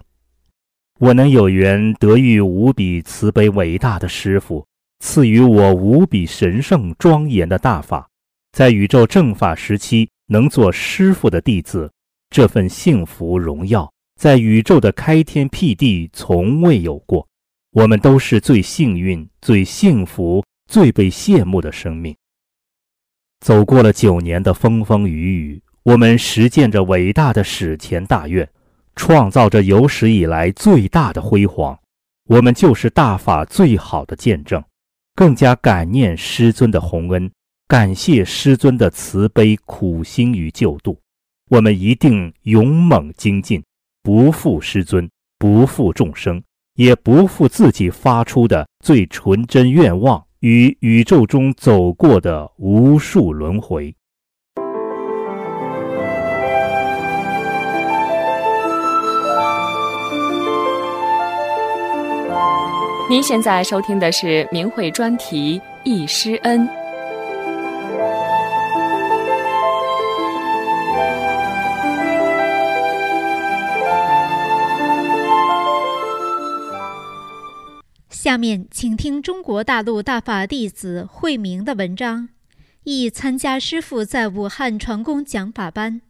[0.99, 4.67] 我能有缘得遇无比慈悲伟大的师父，
[4.99, 8.09] 赐予我无比神圣庄严的大法，
[8.51, 11.89] 在宇宙正法时期能做师父的弟子，
[12.29, 13.90] 这份幸福荣耀。
[14.21, 17.27] 在宇宙的开天辟地，从未有过。
[17.71, 22.15] 我们都是最幸运、最幸福、最被羡慕的生命。
[23.39, 28.47] 走过了九年的风风雨雨，我们实践着伟大的史前大愿，
[28.95, 31.79] 创造着有史以来最大的辉煌。
[32.25, 34.63] 我们就是大法最好的见证，
[35.15, 37.31] 更加感念师尊的洪恩，
[37.67, 40.99] 感谢师尊的慈悲、苦心与救度。
[41.49, 43.63] 我们一定勇猛精进。
[44.03, 46.41] 不负师尊，不负众生，
[46.73, 53.95] 也不负自己发出的最纯真愿望与宇宙中走过的无数轮回。
[63.07, 66.67] 您现在收听的是明慧专题《忆师恩》。
[78.21, 82.29] 下面请听中国大陆大法弟子慧明的文章，
[82.83, 86.01] 一参加师父在武汉传功讲法班，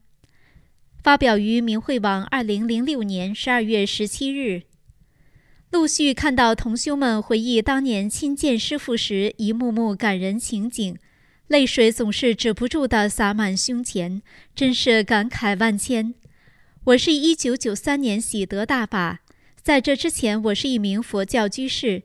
[1.02, 4.64] 发表于明慧网，二零零六年十二月十七日。
[5.70, 10.98] 陆续看到同修们回忆当年亲见师父时一幕幕感人情景，
[11.48, 14.22] 泪水总是止不住地洒满胸前，
[14.54, 16.14] 真是感慨万千。
[16.84, 19.21] 我是一九九三年喜得大法。
[19.64, 22.02] 在这之前，我是一名佛教居士。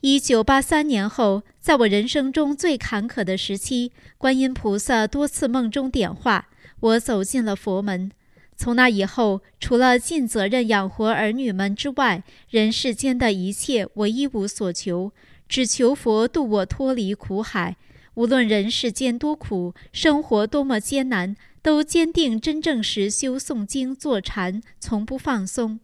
[0.00, 6.48] 一九八三年后，在我人生中最坎坷的时期，观音菩萨多次梦中点化
[6.80, 8.10] 我，走进了佛门。
[8.56, 15.12] 从那以后，除了尽责任养活儿女们之外，人世间的一切我一无所求，
[15.48, 17.76] 只求佛渡我脱离苦海。
[18.14, 25.78] 无论人世间多苦，生活多么艰难，都坚定真正实修诵经坐禅，从不放松。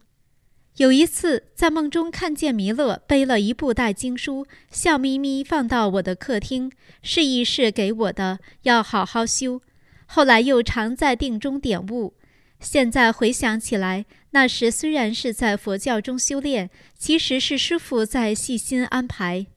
[0.77, 6.71] 有一次，在梦中看见弥勒背了一部袋经书，笑眯眯放到我的客厅，
[7.01, 9.59] 示意是给我的，要好好修。
[10.05, 12.13] 后来又常在定中点悟。
[12.59, 19.47] 现在回想起来，那时虽然是在佛教中修炼，其实是师傅在细心安排。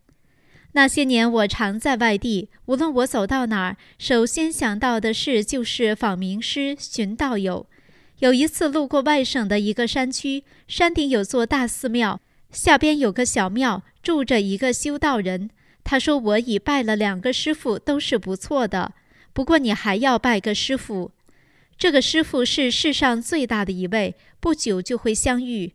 [0.73, 7.66] 那些年，我常在外地，无论我走到哪儿，首先想到的事就是访名师、寻道友。
[8.21, 15.49] 有一次路过外省的一个山区，山顶有座大寺庙，下边有个小庙，住着一个修道人。
[15.83, 18.93] 他说：“我已拜了两个师傅，都是不错的。
[19.33, 21.12] 不过你还要拜个师傅。
[21.79, 25.73] 这个师傅是世上最大的一位，不久就会相遇。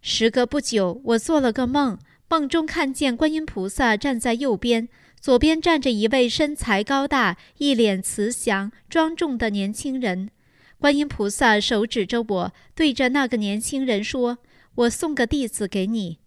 [0.00, 1.98] 时隔不久，我做了个梦，
[2.30, 4.88] 梦中看见观音菩萨站在右边，
[5.20, 10.30] 左边站着一位身材高大、一脸慈祥庄重的年轻人。
[10.78, 14.38] 观音菩萨手指着我，对着那个年轻人说
[14.76, 16.18] ：‘我送个弟子给你。’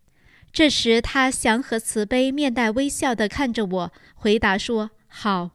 [0.51, 5.51] 这时，他祥和慈悲、面带微笑地看着我，回答说：“好。”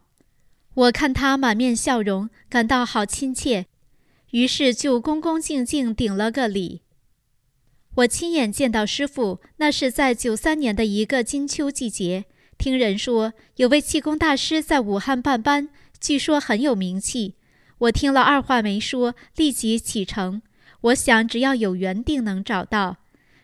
[0.74, 3.66] 我看他满面笑容，感到好亲切，
[4.30, 6.82] 于是就恭恭敬敬顶了个礼。
[7.96, 12.24] 我亲眼见到师傅，那是在九三年的一个金秋季节。
[12.56, 15.68] 听人说，有位气功大师在武汉办班，
[16.00, 17.34] 据说很有名气。
[17.82, 20.40] 我听了，二话没说，立即启程。
[20.82, 22.98] 我想，只要有缘，定能找到。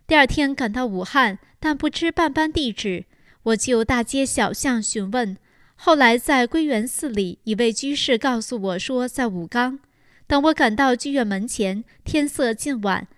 [0.07, 3.07] 第二天赶到武汉，但不知办班地址，
[3.43, 5.37] 我就大街小巷询问。
[5.75, 9.81] 后来在归元寺里，一位居士告诉我说在武冈。
[10.29, 13.09] 等我赶到剧院门前，天色近晚，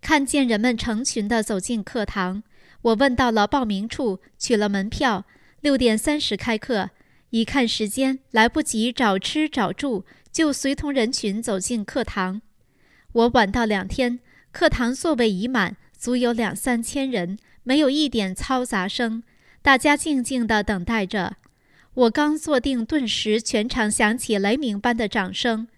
[0.00, 2.44] 看见人们成群地走进课堂。
[2.82, 5.24] 我问到了报名处，取了门票，
[5.62, 6.90] 六点三十开课。
[7.30, 12.40] 一看时间，来不及找吃找住，就随同人群走进课堂。
[13.12, 14.20] 我晚到两天，
[14.52, 15.76] 课堂座位已满。
[15.98, 19.22] 足有两三千人，没有一点嘈杂声，
[19.60, 21.36] 大家静静地等待着。
[21.92, 25.68] 我刚坐定，顿时全场响起雷鸣般的掌声。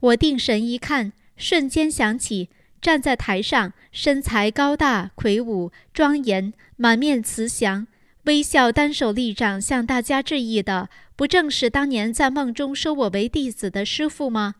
[0.00, 2.50] 我定神一看，瞬间想起
[2.82, 7.86] 站在台上，身材高大、魁梧、庄严，满面慈祥，
[8.24, 14.54] 微笑，单手立掌向大家致意的，不正是当年在梦中收我为弟子的师傅吗？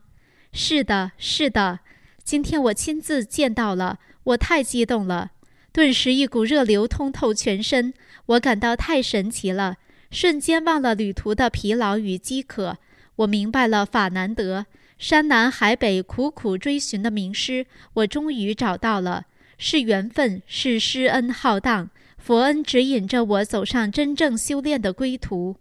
[0.51, 1.79] 是的，是的，
[2.25, 3.99] 今天我亲自见到了。
[4.25, 5.31] 我太激动了，
[5.71, 7.93] 顿时一股热流通透全身，
[8.25, 9.77] 我感到太神奇了，
[10.11, 12.77] 瞬间忘了旅途的疲劳与饥渴。
[13.15, 14.65] 我明白了法难得，
[14.97, 19.25] 山南海北苦苦追寻的名师，我终于找到了。
[19.57, 21.89] 是缘分，是师恩浩荡，
[22.23, 25.57] 佛恩指引着我走上真正修炼的归途。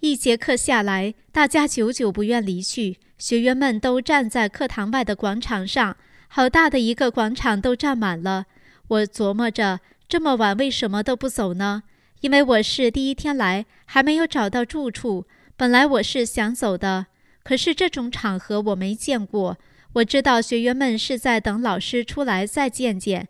[0.00, 5.94] 一节课下来，大家久久不愿离去，学员们都站在课堂外的广场上。
[6.28, 8.46] 好大的一个广场都站满了，
[8.88, 11.82] 我琢磨着这么晚为什么都不走呢？
[12.22, 15.26] 因为我是第一天来，还没有找到住处。
[15.54, 17.08] 本来我是想走的，
[17.42, 19.58] 可是这种场合我没见过。
[19.92, 23.28] 我知道学员们是在等老师出来再见见，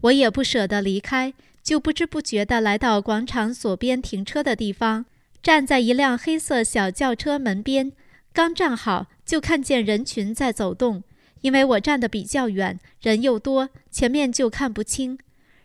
[0.00, 1.34] 我也不舍得离开，
[1.64, 5.06] 就不知不觉地来到广场左边停车的地方，
[5.42, 7.90] 站在一辆黑色小轿车门边。
[8.34, 11.02] 刚站好，就看见人群在走动。
[11.40, 15.18] 因为我站得比较远，人又多，前面就看不清。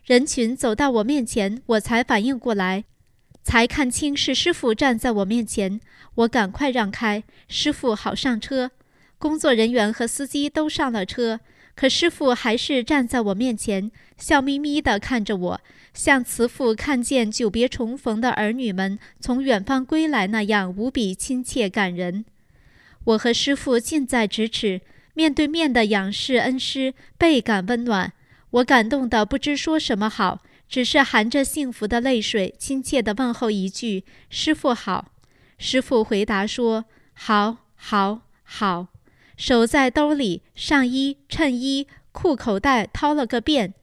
[0.04, 2.84] 人群走到我面前，我才反应过来，
[3.42, 5.80] 才看清是师傅站在我面前。
[6.14, 8.70] 我赶快让开，师傅好上车。
[9.18, 11.40] 工作人员和司机都上了车，
[11.74, 15.60] 可师傅还是站在我面前，笑眯眯地看着我，
[15.92, 22.24] 像慈父看见久别重逢的儿女们从远方归来那样，无比亲切感人。
[23.04, 24.80] 我和师傅近在咫尺。
[25.12, 28.12] 面对面的仰视恩师，倍感温暖。
[28.50, 35.12] 我感动得不知说什么好，只是含着幸福的泪水，亲切地问候一句：“师傅好。”
[35.58, 38.86] 师傅回答说：“好，好，好。”
[39.36, 43.74] 手在兜里，上衣、衬衣、裤口袋掏了个遍。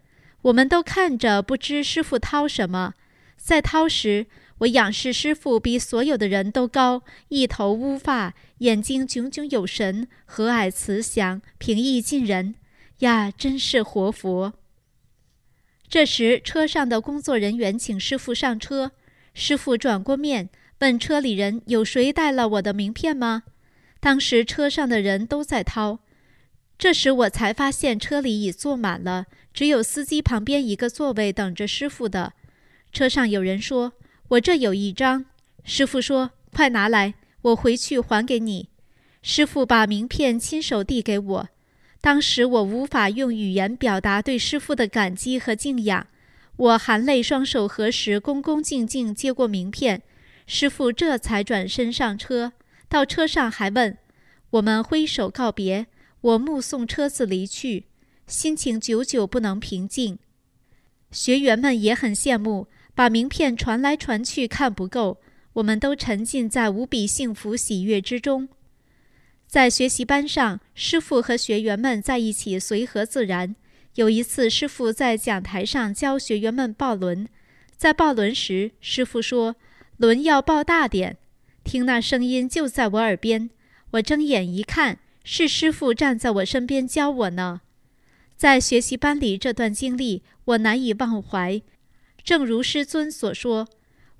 [0.47, 2.93] 我们都看着，不知师傅掏什么。
[3.35, 4.27] 在掏时，
[4.59, 8.33] 我仰视师傅，比所有的人都高，一头乌发。
[8.59, 12.55] 眼睛炯炯有神，和蔼慈祥，平易近人，
[12.99, 14.53] 呀，真是活佛。
[15.89, 18.93] 这时，车上的工作人员请师傅上车。
[19.33, 23.43] 师傅转过面，问车里人：“有谁带了我的名片吗？”
[23.99, 25.99] 当时车上的人都在掏。
[26.77, 29.25] 这时我才发现车里已坐满了，
[29.57, 32.33] 只有司机旁边一个座位等着师傅的。
[32.91, 33.93] 车上有人说
[34.29, 35.25] ：“我这有一张。”
[35.65, 38.69] 师傅说：“快拿来。”我回去还给你，
[39.23, 41.49] 师傅把名片亲手递给我。
[42.01, 46.05] 当时我无法用语言表达对师傅的感激和敬仰，
[46.57, 50.03] 我含泪双手合十，恭恭敬敬接过名片。
[50.45, 52.53] 师傅这才转身上车，
[52.87, 53.97] 到车上还问
[54.51, 55.87] 我们挥手告别，
[56.21, 57.85] 我目送车子离去，
[58.28, 60.19] 心情久久不能平静。
[61.11, 65.17] 学员们也很羡慕，把名片传来传去看不够，
[65.53, 68.49] 我们都沉浸在无比幸福喜悦之中。
[69.47, 73.55] 在学习班上，师傅和学员们在一起随和自然。
[73.95, 77.28] 有一次，师傅在讲台上教学员们抱轮，
[77.78, 79.55] 在抱轮时，师傅说
[79.95, 81.17] ：“轮要抱大点。”
[81.63, 83.49] 听那声音就在我耳边，
[83.91, 87.61] 我睁眼一看，是师傅站在我身边教我呢。
[88.38, 91.59] 在学习班里这段经历，我难以忘怀。
[92.23, 93.67] 正如师尊所说，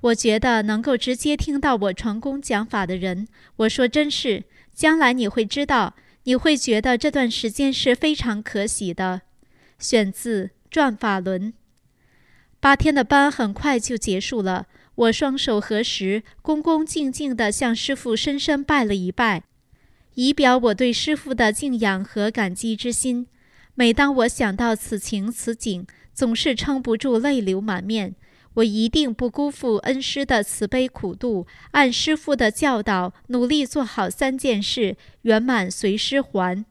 [0.01, 9.22] 我觉得能够直接听到我传功讲法的人，我说真是，将来你会知道，你会觉得这段时间是非常可喜的。
[9.78, 11.53] 选自《转法轮》。
[12.59, 14.65] 八天的班很快就结束了，
[14.95, 19.43] 我双手合十，恭恭敬敬地向师傅深深拜了一拜，
[20.15, 23.28] 以表我对师傅的敬仰和感激之心。
[23.80, 28.15] 每当我想到此情此景，总是撑不住泪流满面。
[28.55, 36.65] 我一定不辜负恩师的慈悲苦度，按师傅的教导，努力做好三件事，圆满随师还。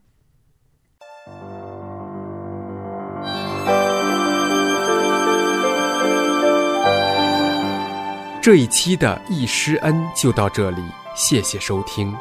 [8.42, 10.82] 这一期的易师恩就到这里，
[11.14, 12.12] 谢谢收听。